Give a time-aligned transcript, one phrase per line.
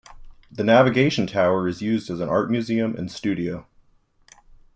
[0.51, 3.67] The navigation tower is used as an art museum and studio.